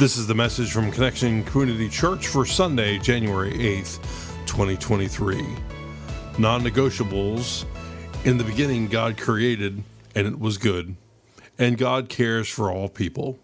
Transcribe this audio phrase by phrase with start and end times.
[0.00, 4.00] This is the message from Connection Community Church for Sunday, January 8th,
[4.46, 5.44] 2023.
[6.38, 7.66] Non negotiables.
[8.24, 9.82] In the beginning, God created,
[10.14, 10.96] and it was good.
[11.58, 13.38] And God cares for all people.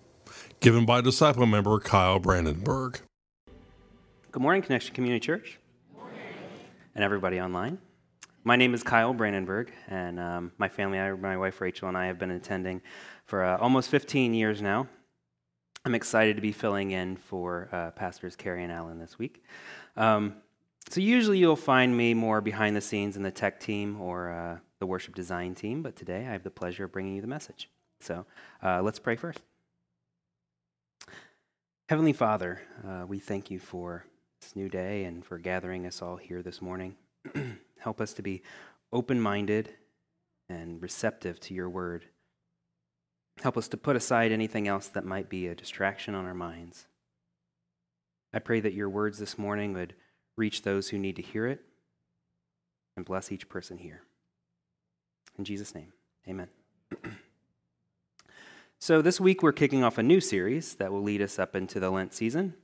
[0.61, 3.01] Given by disciple member Kyle Brandenburg.
[4.33, 5.59] Good morning, Connection Community Church.
[6.95, 7.77] And everybody online.
[8.45, 12.07] My name is Kyle Brandenburg, and um, my family, I, my wife Rachel, and I
[12.07, 12.81] have been attending
[13.27, 14.88] for uh, almost 15 years now.
[15.87, 19.44] I'm excited to be filling in for uh, Pastors Carrie and Allen this week.
[19.96, 20.34] Um,
[20.90, 24.58] so, usually you'll find me more behind the scenes in the tech team or uh,
[24.80, 27.70] the worship design team, but today I have the pleasure of bringing you the message.
[28.00, 28.27] So,
[28.64, 29.38] uh, let's pray first.
[31.88, 34.05] Heavenly Father, uh, we thank you for
[34.41, 36.96] this new day and for gathering us all here this morning.
[37.78, 38.42] Help us to be
[38.92, 39.72] open minded
[40.48, 42.06] and receptive to your word.
[43.42, 46.86] Help us to put aside anything else that might be a distraction on our minds.
[48.32, 49.94] I pray that your words this morning would
[50.36, 51.61] reach those who need to hear it
[52.96, 54.02] and bless each person here.
[55.38, 55.92] In Jesus' name,
[56.27, 56.48] amen.
[58.78, 61.78] so, this week we're kicking off a new series that will lead us up into
[61.78, 62.55] the Lent season.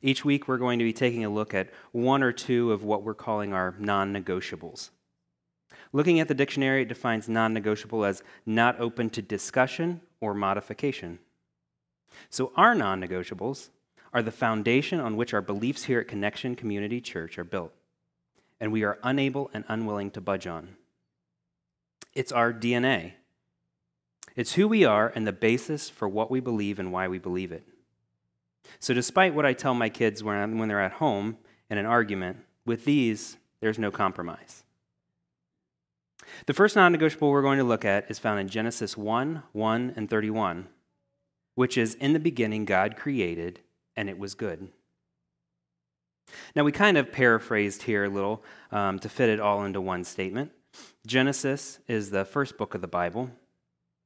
[0.00, 3.02] Each week we're going to be taking a look at one or two of what
[3.02, 4.90] we're calling our non negotiables.
[5.92, 11.18] Looking at the dictionary, it defines non negotiable as not open to discussion or modification.
[12.30, 13.68] So, our non negotiables
[14.12, 17.72] are the foundation on which our beliefs here at Connection Community Church are built,
[18.60, 20.76] and we are unable and unwilling to budge on.
[22.14, 23.12] It's our DNA.
[24.34, 27.52] It's who we are and the basis for what we believe and why we believe
[27.52, 27.66] it.
[28.80, 31.36] So, despite what I tell my kids when, when they're at home
[31.68, 34.61] in an argument, with these, there's no compromise.
[36.46, 39.92] The first non negotiable we're going to look at is found in Genesis 1 1
[39.96, 40.68] and 31,
[41.54, 43.60] which is In the beginning, God created,
[43.96, 44.68] and it was good.
[46.54, 50.04] Now, we kind of paraphrased here a little um, to fit it all into one
[50.04, 50.52] statement.
[51.06, 53.30] Genesis is the first book of the Bible,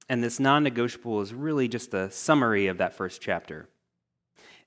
[0.09, 3.69] and this non negotiable is really just a summary of that first chapter.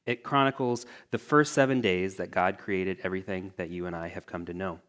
[0.06, 4.26] It chronicles the first seven days that God created everything that you and I have
[4.26, 4.80] come to know.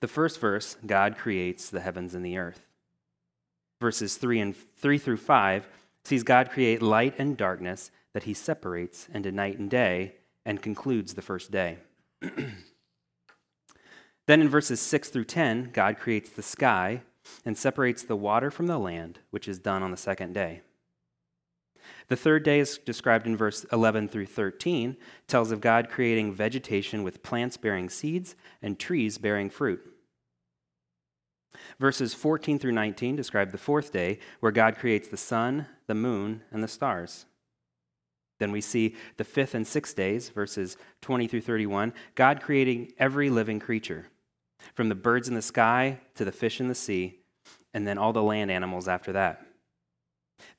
[0.00, 2.66] The first verse, God creates the heavens and the earth.
[3.80, 5.66] Verses 3 and 3 through 5
[6.04, 11.14] sees God create light and darkness that he separates into night and day and concludes
[11.14, 11.78] the first day.
[12.20, 12.54] then
[14.40, 17.02] in verses 6 through 10, God creates the sky
[17.44, 20.62] and separates the water from the land, which is done on the second day.
[22.10, 24.96] The third day is described in verse 11 through 13,
[25.28, 29.80] tells of God creating vegetation with plants bearing seeds and trees bearing fruit.
[31.78, 36.42] Verses 14 through 19 describe the fourth day, where God creates the sun, the moon,
[36.50, 37.26] and the stars.
[38.40, 43.30] Then we see the fifth and sixth days, verses 20 through 31, God creating every
[43.30, 44.06] living creature,
[44.74, 47.20] from the birds in the sky to the fish in the sea,
[47.72, 49.46] and then all the land animals after that.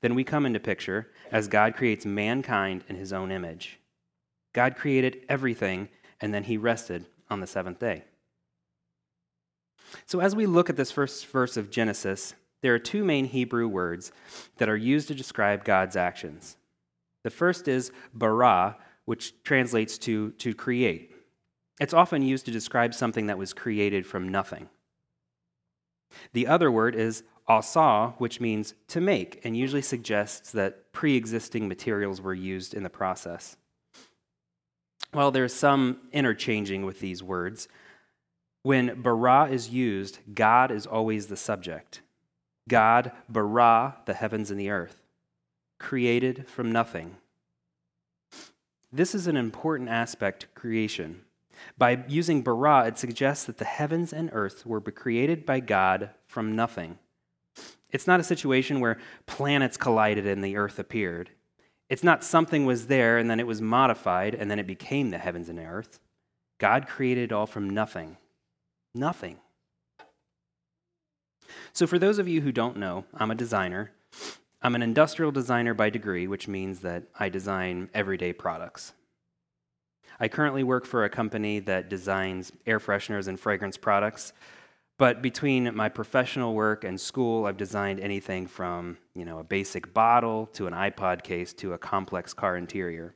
[0.02, 3.80] Then we come into picture as God creates mankind in his own image.
[4.54, 8.04] God created everything, and then he rested on the seventh day.
[10.06, 13.68] So, as we look at this first verse of Genesis, there are two main Hebrew
[13.68, 14.12] words
[14.58, 16.58] that are used to describe God's actions.
[17.24, 21.16] The first is bara, which translates to to create.
[21.80, 24.70] It's often used to describe something that was created from nothing.
[26.34, 31.68] The other word is asa, which means to make, and usually suggests that pre existing
[31.68, 33.58] materials were used in the process.
[35.12, 37.68] While there's some interchanging with these words,
[38.64, 42.02] when bara is used, God is always the subject.
[42.70, 45.02] God bara the heavens and the earth,
[45.80, 47.18] created from nothing.
[48.94, 51.22] This is an important aspect of creation.
[51.78, 56.56] By using bara, it suggests that the heavens and earth were created by God from
[56.56, 56.98] nothing.
[57.92, 61.30] It's not a situation where planets collided and the earth appeared.
[61.90, 65.18] It's not something was there and then it was modified and then it became the
[65.18, 66.00] heavens and the earth.
[66.58, 68.18] God created it all from nothing.
[68.94, 69.40] Nothing.
[71.74, 73.92] So, for those of you who don't know, I'm a designer.
[74.62, 78.94] I'm an industrial designer by degree, which means that I design everyday products.
[80.20, 84.34] I currently work for a company that designs air fresheners and fragrance products
[85.02, 89.92] but between my professional work and school, I've designed anything from, you know, a basic
[89.96, 93.16] bottle to an iPod case to a complex car interior.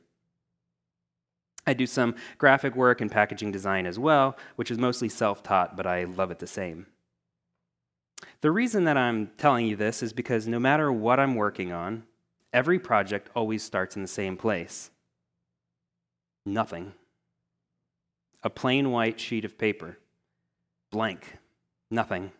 [1.64, 5.76] I do some graphic work and packaging design as well, which is mostly self taught,
[5.76, 6.86] but I love it the same.
[8.40, 12.02] The reason that I'm telling you this is because no matter what I'm working on,
[12.56, 14.90] Every project always starts in the same place
[16.46, 16.94] nothing.
[18.42, 19.98] A plain white sheet of paper,
[20.90, 21.36] blank,
[21.90, 22.32] nothing.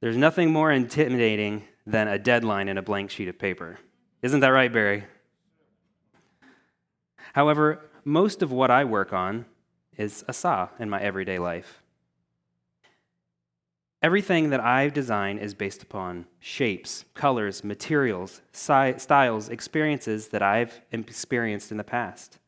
[0.00, 3.78] There's nothing more intimidating than a deadline in a blank sheet of paper.
[4.20, 5.04] Isn't that right, Barry?
[7.32, 9.46] However, most of what I work on
[9.96, 11.82] is a saw in my everyday life.
[14.02, 20.80] Everything that I design is based upon shapes, colors, materials, si- styles, experiences that I've
[20.90, 22.38] experienced in the past.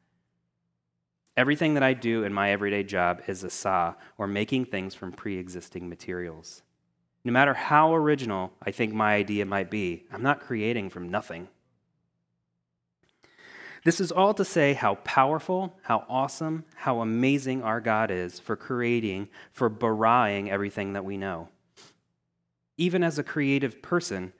[1.37, 5.13] Everything that I do in my everyday job is a saw or making things from
[5.13, 6.63] pre existing materials.
[7.25, 11.49] No matter how original I think my idea might be, I'm not creating from nothing.
[13.85, 18.57] This is all to say how powerful, how awesome, how amazing our God is for
[18.57, 21.49] creating, for baraying everything that we know.
[22.79, 24.33] Even as a creative person,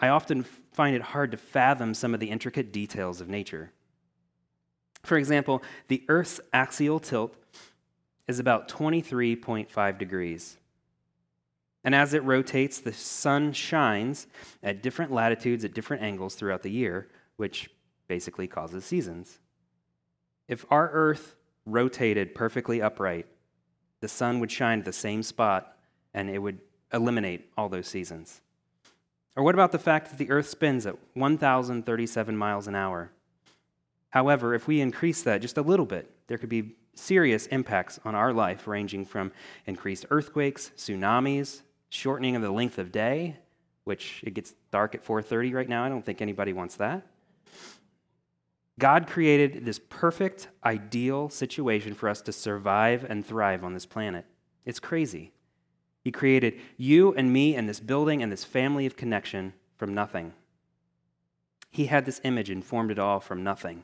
[0.00, 3.72] I often find it hard to fathom some of the intricate details of nature.
[5.04, 7.36] For example, the Earth's axial tilt
[8.26, 10.56] is about 23.5 degrees.
[11.84, 14.26] And as it rotates, the sun shines
[14.62, 17.68] at different latitudes at different angles throughout the year, which
[18.08, 19.38] basically causes seasons.
[20.48, 21.36] If our Earth
[21.66, 23.26] rotated perfectly upright,
[24.00, 25.76] the sun would shine at the same spot
[26.14, 26.60] and it would
[26.92, 28.40] eliminate all those seasons.
[29.36, 33.10] Or what about the fact that the Earth spins at 1,037 miles an hour?
[34.14, 38.14] However, if we increase that just a little bit, there could be serious impacts on
[38.14, 39.32] our life, ranging from
[39.66, 43.38] increased earthquakes, tsunamis, shortening of the length of day,
[43.82, 45.82] which it gets dark at 4:30 right now.
[45.82, 47.04] I don't think anybody wants that.
[48.78, 54.26] God created this perfect, ideal situation for us to survive and thrive on this planet.
[54.64, 55.32] It's crazy.
[56.04, 60.34] He created you and me and this building and this family of connection from nothing.
[61.72, 63.82] He had this image and formed it all from nothing.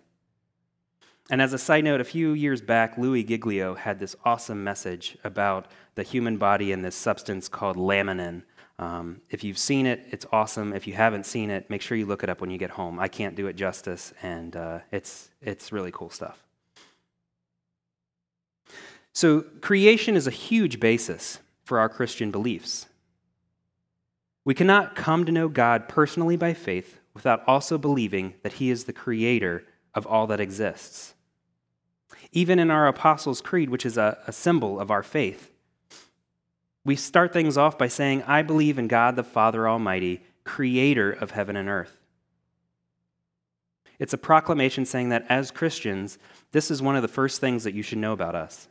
[1.30, 5.16] And as a side note, a few years back, Louis Giglio had this awesome message
[5.24, 8.42] about the human body and this substance called laminin,
[8.80, 10.72] um, if you've seen it, it's awesome.
[10.72, 12.98] If you haven't seen it, make sure you look it up when you get home.
[12.98, 16.42] I can't do it justice, and uh, it's, it's really cool stuff.
[19.12, 22.86] So, creation is a huge basis for our Christian beliefs.
[24.46, 28.84] We cannot come to know God personally by faith without also believing that He is
[28.84, 31.12] the creator of all that exists.
[32.32, 35.50] Even in our Apostles' Creed, which is a, a symbol of our faith,
[36.84, 41.32] we start things off by saying, I believe in God the Father Almighty, creator of
[41.32, 42.00] heaven and earth.
[43.98, 46.18] It's a proclamation saying that as Christians,
[46.52, 48.66] this is one of the first things that you should know about us.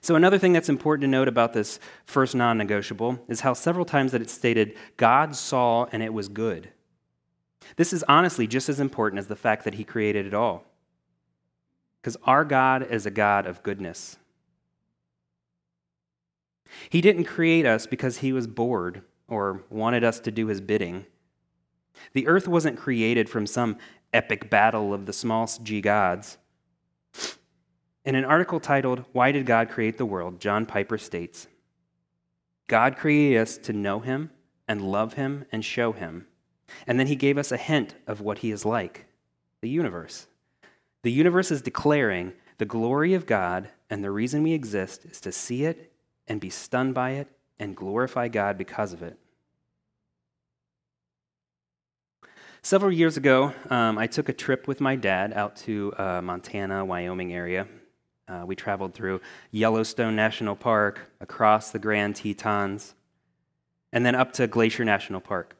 [0.00, 3.84] So, another thing that's important to note about this first non negotiable is how several
[3.84, 6.70] times that it's stated, God saw and it was good.
[7.76, 10.64] This is honestly just as important as the fact that He created it all.
[12.06, 14.16] Because our God is a God of goodness.
[16.88, 21.06] He didn't create us because he was bored or wanted us to do his bidding.
[22.12, 23.76] The earth wasn't created from some
[24.12, 26.38] epic battle of the small g gods.
[28.04, 30.38] In an article titled, Why Did God Create the World?
[30.38, 31.48] John Piper states
[32.68, 34.30] God created us to know him
[34.68, 36.28] and love him and show him.
[36.86, 39.06] And then he gave us a hint of what he is like
[39.60, 40.28] the universe.
[41.06, 45.30] The universe is declaring the glory of God, and the reason we exist is to
[45.30, 45.92] see it
[46.26, 47.28] and be stunned by it
[47.60, 49.16] and glorify God because of it.
[52.60, 56.84] Several years ago, um, I took a trip with my dad out to uh, Montana,
[56.84, 57.68] Wyoming area.
[58.26, 59.20] Uh, we traveled through
[59.52, 62.96] Yellowstone National Park, across the Grand Tetons,
[63.92, 65.55] and then up to Glacier National Park.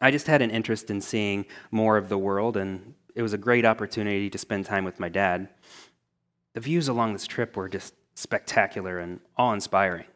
[0.00, 3.38] I just had an interest in seeing more of the world, and it was a
[3.38, 5.48] great opportunity to spend time with my dad.
[6.54, 10.06] The views along this trip were just spectacular and awe inspiring.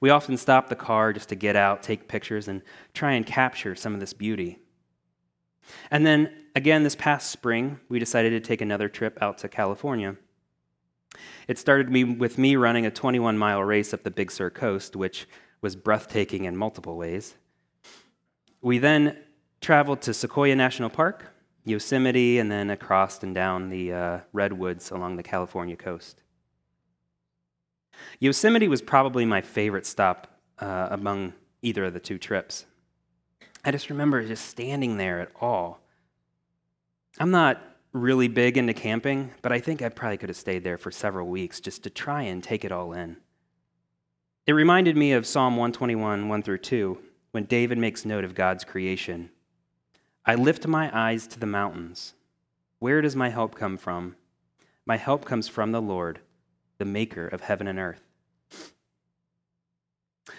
[0.00, 2.62] We often stop the car just to get out, take pictures, and
[2.94, 4.58] try and capture some of this beauty.
[5.90, 10.16] And then again, this past spring, we decided to take another trip out to California.
[11.48, 14.96] It started me, with me running a 21 mile race up the Big Sur coast,
[14.96, 15.26] which
[15.60, 17.34] was breathtaking in multiple ways.
[18.66, 19.16] We then
[19.60, 21.32] traveled to Sequoia National Park,
[21.62, 26.24] Yosemite, and then across and down the uh, redwoods along the California coast.
[28.18, 31.32] Yosemite was probably my favorite stop uh, among
[31.62, 32.66] either of the two trips.
[33.64, 35.78] I just remember just standing there at all.
[37.20, 40.76] I'm not really big into camping, but I think I probably could have stayed there
[40.76, 43.18] for several weeks just to try and take it all in.
[44.44, 46.98] It reminded me of Psalm 121, 1 through 2,
[47.36, 49.28] when David makes note of God's creation.
[50.24, 52.14] I lift my eyes to the mountains.
[52.78, 54.16] Where does my help come from?
[54.86, 56.20] My help comes from the Lord,
[56.78, 58.00] the maker of heaven and earth.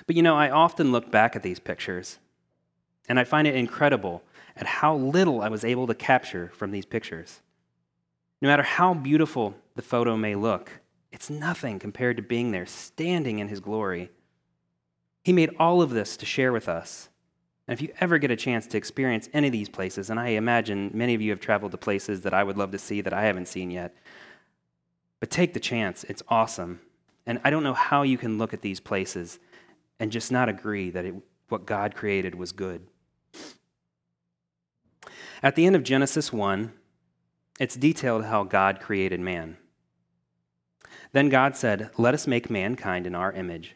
[0.07, 2.17] But you know, I often look back at these pictures
[3.07, 4.23] and I find it incredible
[4.55, 7.41] at how little I was able to capture from these pictures.
[8.41, 10.71] No matter how beautiful the photo may look,
[11.11, 14.09] it's nothing compared to being there, standing in His glory.
[15.27, 17.09] He made all of this to share with us.
[17.67, 20.29] And if you ever get a chance to experience any of these places, and I
[20.29, 23.11] imagine many of you have traveled to places that I would love to see that
[23.11, 23.93] I haven't seen yet,
[25.19, 26.05] but take the chance.
[26.05, 26.79] It's awesome.
[27.25, 29.37] And I don't know how you can look at these places
[29.99, 31.15] and just not agree that it,
[31.49, 32.87] what God created was good.
[35.43, 36.71] At the end of Genesis 1,
[37.59, 39.57] it's detailed how God created man.
[41.11, 43.75] Then God said, Let us make mankind in our image,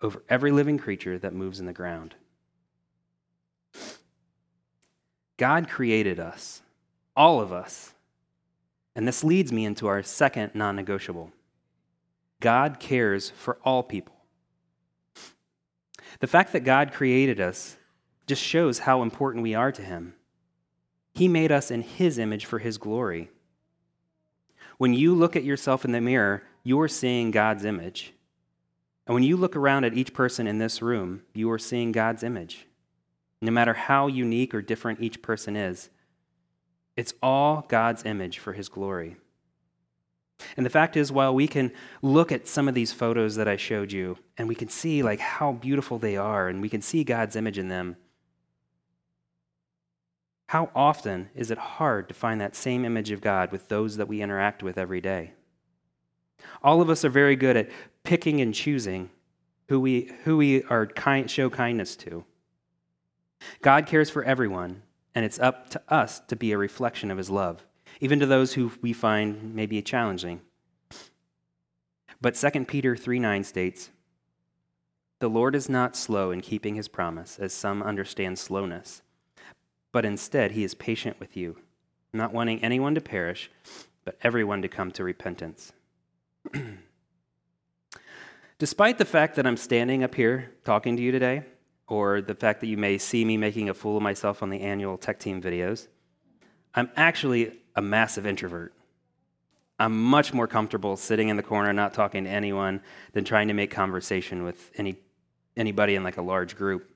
[0.00, 2.14] over every living creature that moves in the ground.
[5.36, 6.62] God created us,
[7.16, 7.94] all of us.
[8.94, 11.32] And this leads me into our second non negotiable
[12.40, 14.14] God cares for all people.
[16.20, 17.76] The fact that God created us
[18.26, 20.14] just shows how important we are to Him.
[21.14, 23.30] He made us in His image for His glory.
[24.78, 28.12] When you look at yourself in the mirror, you're seeing God's image.
[29.08, 32.22] And when you look around at each person in this room, you are seeing God's
[32.22, 32.66] image.
[33.40, 35.88] No matter how unique or different each person is,
[36.94, 39.16] it's all God's image for His glory.
[40.58, 41.72] And the fact is, while we can
[42.02, 45.20] look at some of these photos that I showed you, and we can see like
[45.20, 47.96] how beautiful they are, and we can see God's image in them,
[50.48, 54.08] how often is it hard to find that same image of God with those that
[54.08, 55.32] we interact with every day?
[56.62, 57.70] All of us are very good at
[58.04, 59.10] picking and choosing
[59.68, 62.24] who we, who we are kind, show kindness to.
[63.62, 64.82] God cares for everyone,
[65.14, 67.64] and it's up to us to be a reflection of his love,
[68.00, 70.40] even to those who we find maybe challenging.
[72.20, 73.90] But 2 Peter 3 9 states,
[75.20, 79.02] The Lord is not slow in keeping his promise, as some understand slowness
[79.92, 81.56] but instead he is patient with you,
[82.12, 83.50] not wanting anyone to perish,
[84.04, 85.72] but everyone to come to repentance.
[88.58, 91.44] Despite the fact that I'm standing up here talking to you today,
[91.86, 94.60] or the fact that you may see me making a fool of myself on the
[94.60, 95.88] annual tech team videos,
[96.74, 98.74] I'm actually a massive introvert.
[99.78, 103.54] I'm much more comfortable sitting in the corner, not talking to anyone, than trying to
[103.54, 104.96] make conversation with any,
[105.56, 106.90] anybody in like a large group.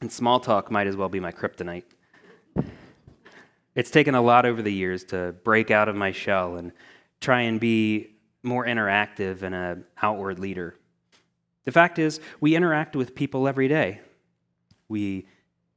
[0.00, 1.82] And small talk might as well be my kryptonite.
[3.74, 6.72] It's taken a lot over the years to break out of my shell and
[7.20, 10.74] try and be more interactive and an outward leader.
[11.64, 14.00] The fact is, we interact with people every day.
[14.88, 15.26] We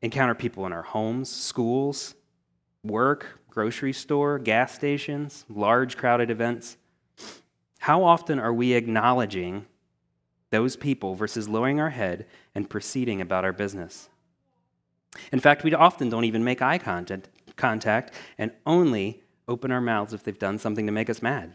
[0.01, 2.15] encounter people in our homes, schools,
[2.83, 6.77] work, grocery store, gas stations, large crowded events.
[7.79, 9.65] How often are we acknowledging
[10.49, 14.07] those people versus lowering our head and proceeding about our business?
[15.33, 16.77] In fact, we often don't even make eye
[17.57, 21.53] contact, and only open our mouths if they've done something to make us mad.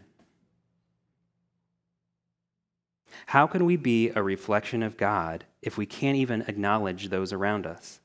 [3.27, 7.65] How can we be a reflection of God if we can't even acknowledge those around
[7.65, 7.99] us?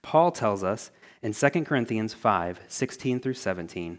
[0.00, 0.90] Paul tells us
[1.22, 3.98] in 2 Corinthians 5 16 through 17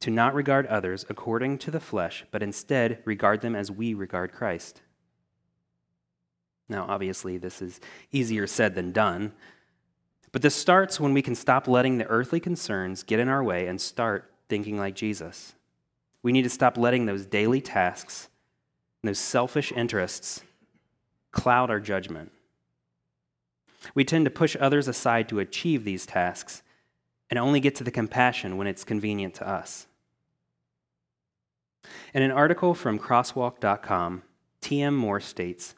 [0.00, 4.32] to not regard others according to the flesh, but instead regard them as we regard
[4.32, 4.82] Christ.
[6.68, 9.32] Now, obviously, this is easier said than done,
[10.34, 13.68] but this starts when we can stop letting the earthly concerns get in our way
[13.68, 15.54] and start thinking like Jesus.
[16.24, 18.28] We need to stop letting those daily tasks,
[19.00, 20.42] and those selfish interests,
[21.30, 22.32] cloud our judgment.
[23.94, 26.64] We tend to push others aside to achieve these tasks
[27.30, 29.86] and only get to the compassion when it's convenient to us.
[32.12, 34.24] In an article from crosswalk.com,
[34.60, 34.96] T.M.
[34.96, 35.76] Moore states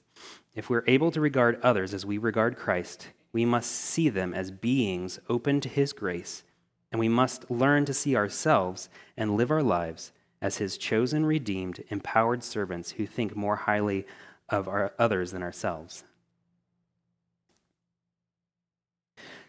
[0.55, 4.51] if we're able to regard others as we regard Christ, we must see them as
[4.51, 6.45] beings open to His grace,
[6.91, 11.83] and we must learn to see ourselves and live our lives as His chosen, redeemed,
[11.89, 14.07] empowered servants who think more highly
[14.49, 16.05] of our others than ourselves.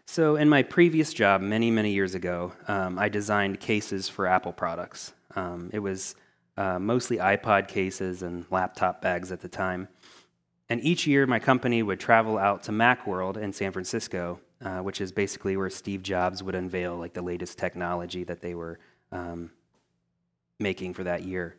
[0.05, 4.53] So, in my previous job, many, many years ago, um, I designed cases for Apple
[4.53, 5.13] products.
[5.35, 6.15] Um, it was
[6.55, 9.89] uh, mostly iPod cases and laptop bags at the time.
[10.69, 14.99] And each year, my company would travel out to Macworld in San Francisco, uh, which
[14.99, 18.79] is basically where Steve Jobs would unveil like the latest technology that they were
[19.11, 19.51] um,
[20.59, 21.55] making for that year.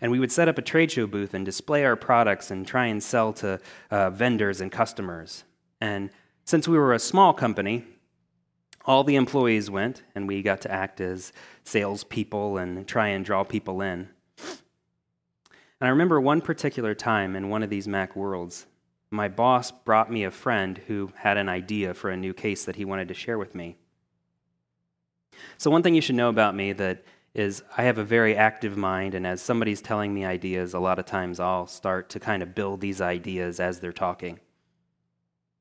[0.00, 2.86] And we would set up a trade show booth and display our products and try
[2.86, 3.60] and sell to
[3.90, 5.44] uh, vendors and customers.
[5.80, 6.10] And
[6.44, 7.84] since we were a small company,
[8.84, 13.44] all the employees went, and we got to act as salespeople and try and draw
[13.44, 14.08] people in.
[15.82, 18.66] And I remember one particular time in one of these Mac worlds,
[19.10, 22.76] my boss brought me a friend who had an idea for a new case that
[22.76, 23.78] he wanted to share with me.
[25.58, 27.02] So, one thing you should know about me that
[27.34, 31.00] is I have a very active mind, and as somebody's telling me ideas, a lot
[31.00, 34.38] of times I'll start to kind of build these ideas as they're talking.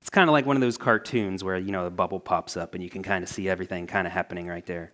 [0.02, 2.76] It's kind of like one of those cartoons where, you know, the bubble pops up
[2.76, 4.94] and you can kind of see everything kind of happening right there.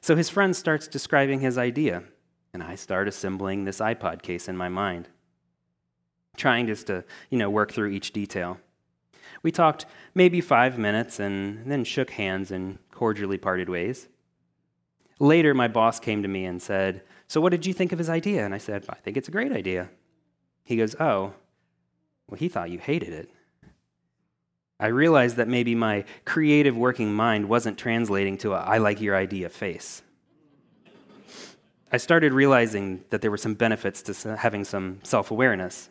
[0.00, 2.04] So his friend starts describing his idea,
[2.52, 5.08] and I start assembling this iPod case in my mind,
[6.36, 8.58] trying just to, you know, work through each detail.
[9.42, 14.08] We talked maybe five minutes and then shook hands and cordially parted ways.
[15.20, 18.08] Later, my boss came to me and said, So, what did you think of his
[18.08, 18.44] idea?
[18.44, 19.90] And I said, I think it's a great idea.
[20.64, 21.34] He goes, Oh,
[22.28, 23.30] well, he thought you hated it.
[24.80, 29.16] I realized that maybe my creative working mind wasn't translating to a I like your
[29.16, 30.02] idea face.
[31.90, 35.88] I started realizing that there were some benefits to having some self awareness.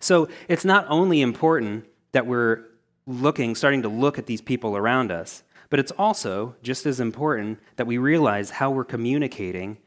[0.00, 2.64] So it's not only important that we're
[3.06, 7.58] looking, starting to look at these people around us, but it's also just as important
[7.76, 9.78] that we realize how we're communicating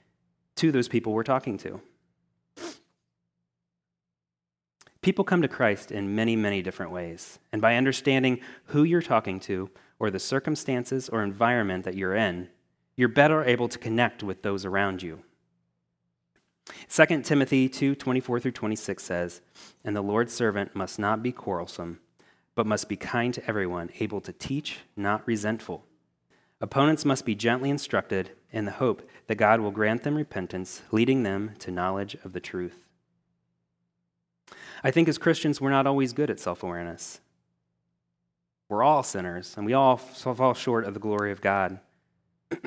[0.55, 1.79] to those people we're talking to.
[5.01, 7.38] People come to Christ in many, many different ways.
[7.51, 12.50] And by understanding who you're talking to, or the circumstances or environment that you're in,
[12.96, 15.24] you're better able to connect with those around you.
[16.90, 19.42] 2 Timothy 2 24 through 26 says,
[19.84, 22.00] And the Lord's servant must not be quarrelsome
[22.55, 25.86] but must be kind to everyone, able to teach, not resentful.
[26.62, 31.24] Opponents must be gently instructed in the hope that God will grant them repentance, leading
[31.24, 32.86] them to knowledge of the truth.
[34.84, 37.20] I think as Christians, we're not always good at self awareness.
[38.70, 41.79] We're all sinners, and we all fall short of the glory of God.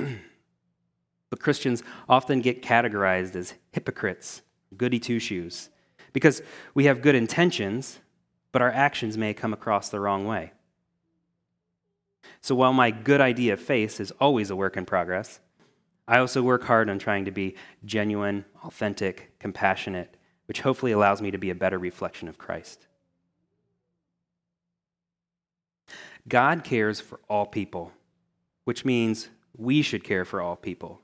[1.31, 4.43] but Christians often get categorized as hypocrites,
[4.77, 5.71] goody two shoes,
[6.12, 6.43] because
[6.75, 8.01] we have good intentions,
[8.53, 10.53] but our actions may come across the wrong way.
[12.41, 15.41] So while my good idea face is always a work in progress,
[16.07, 21.31] I also work hard on trying to be genuine, authentic, compassionate, which hopefully allows me
[21.31, 22.87] to be a better reflection of Christ.
[26.27, 27.93] God cares for all people,
[28.64, 31.00] which means we should care for all people.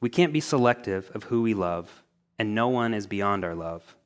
[0.00, 2.02] We can't be selective of who we love,
[2.38, 3.96] and no one is beyond our love.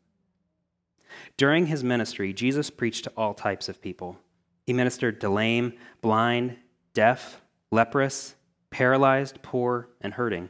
[1.36, 4.18] During his ministry, Jesus preached to all types of people.
[4.64, 6.56] He ministered to lame, blind,
[6.94, 8.34] deaf, leprous,
[8.70, 10.48] paralyzed, poor, and hurting.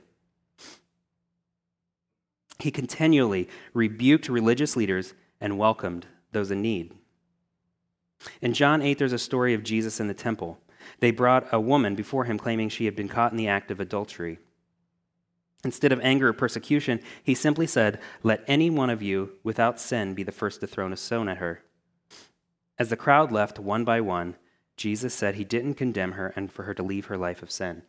[2.59, 6.93] He continually rebuked religious leaders and welcomed those in need.
[8.41, 10.61] In John 8, there's a story of Jesus in the temple.
[11.01, 13.81] They brought a woman before him claiming she had been caught in the act of
[13.81, 14.39] adultery.
[15.65, 20.15] Instead of anger or persecution, he simply said, Let any one of you without sin
[20.15, 21.63] be the first to throw a stone at her.
[22.79, 24.35] As the crowd left one by one,
[24.77, 27.83] Jesus said he didn't condemn her and for her to leave her life of sin.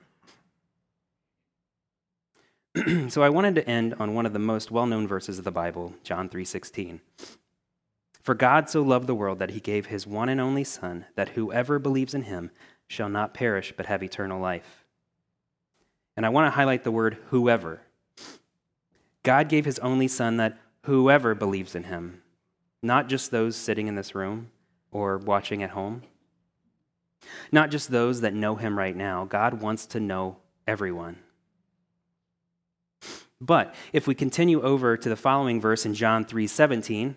[3.09, 5.93] so I wanted to end on one of the most well-known verses of the Bible,
[6.03, 6.99] John 3:16.
[8.21, 11.29] For God so loved the world that he gave his one and only son that
[11.29, 12.51] whoever believes in him
[12.87, 14.85] shall not perish but have eternal life.
[16.15, 17.81] And I want to highlight the word whoever.
[19.23, 22.21] God gave his only son that whoever believes in him,
[22.81, 24.51] not just those sitting in this room
[24.91, 26.03] or watching at home,
[27.51, 29.25] not just those that know him right now.
[29.25, 31.17] God wants to know everyone.
[33.39, 37.15] But if we continue over to the following verse in John 3:17,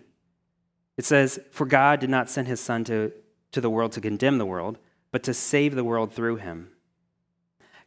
[0.97, 3.13] it says, "For God did not send his son to,
[3.51, 4.77] to the world to condemn the world,
[5.11, 6.71] but to save the world through him."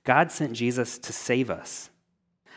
[0.04, 1.90] God sent Jesus to save us.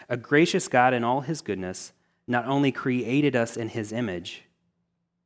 [0.10, 1.94] A gracious God in all his goodness
[2.28, 4.44] not only created us in his image,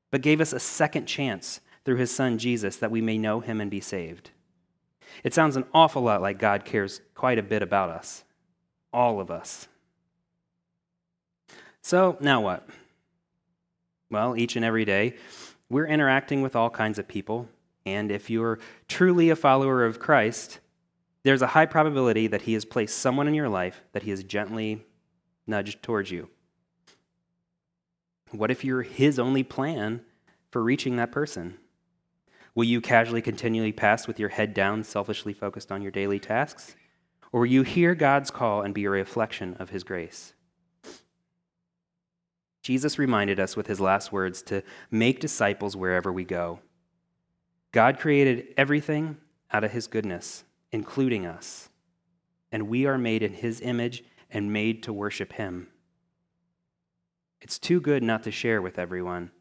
[0.10, 3.62] but gave us a second chance through his son Jesus that we may know him
[3.62, 4.32] and be saved.
[5.24, 8.24] It sounds an awful lot like God cares quite a bit about us,
[8.92, 9.68] all of us.
[11.82, 12.68] So, now what?
[14.10, 15.16] Well, each and every day,
[15.70, 17.48] we're interacting with all kinds of people,
[17.88, 20.60] and if you're truly a follower of Christ,
[21.24, 24.24] there's a high probability that He has placed someone in your life that He has
[24.24, 24.86] gently
[25.48, 26.30] nudged towards you.
[28.32, 30.02] What if you're His only plan
[30.52, 31.58] for reaching that person?
[32.56, 36.76] Will you casually continually pass with your head down, selfishly focused on your daily tasks?
[37.32, 40.34] Or will you hear God's call and be a reflection of His grace?
[42.68, 46.60] Jesus reminded us with his last words to make disciples wherever we go.
[47.72, 49.18] God created everything
[49.52, 51.70] out of his goodness, including us,
[52.52, 55.68] and we are made in his image and made to worship him.
[57.42, 59.32] It's too good not to share with everyone.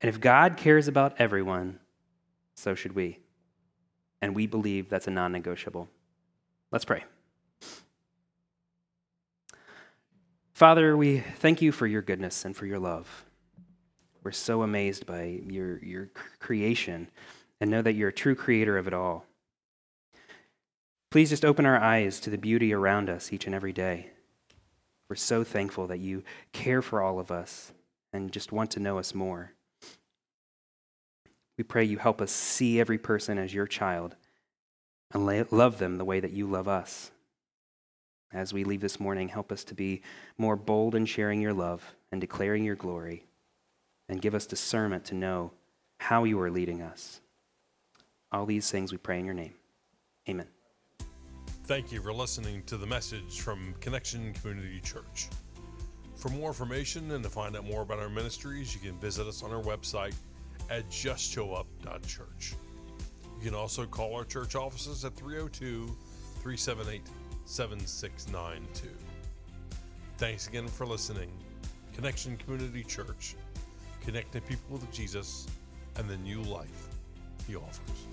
[0.00, 1.80] And if God cares about everyone,
[2.54, 3.18] so should we.
[4.22, 5.88] And we believe that's a non negotiable.
[6.70, 7.04] Let's pray.
[10.52, 13.24] Father, we thank you for your goodness and for your love.
[14.24, 17.08] We're so amazed by your, your creation
[17.60, 19.24] and know that you're a true creator of it all.
[21.10, 24.10] Please just open our eyes to the beauty around us each and every day.
[25.08, 27.72] We're so thankful that you care for all of us
[28.12, 29.52] and just want to know us more.
[31.56, 34.16] We pray you help us see every person as your child
[35.12, 37.10] and love them the way that you love us.
[38.30, 40.02] As we leave this morning, help us to be
[40.36, 43.24] more bold in sharing your love and declaring your glory,
[44.08, 45.52] and give us discernment to know
[45.98, 47.22] how you are leading us.
[48.30, 49.54] All these things we pray in your name.
[50.28, 50.46] Amen.
[51.64, 55.28] Thank you for listening to the message from Connection Community Church.
[56.16, 59.42] For more information and to find out more about our ministries, you can visit us
[59.42, 60.14] on our website
[60.68, 62.54] at justshowup.church.
[63.38, 65.96] You can also call our church offices at 302
[66.42, 67.02] 378
[67.44, 68.88] 7692.
[70.18, 71.30] Thanks again for listening.
[71.94, 73.36] Connection Community Church,
[74.04, 75.46] connecting people with Jesus
[75.96, 76.88] and the new life
[77.46, 78.06] he offers.